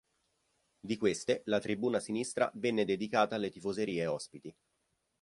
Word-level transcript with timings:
Di 0.79 0.97
queste, 0.97 1.43
la 1.45 1.59
tribuna 1.59 1.99
sinistra 1.99 2.49
venne 2.55 2.85
dedicata 2.85 3.35
alle 3.35 3.51
tifoserie 3.51 4.07
ospiti. 4.07 4.51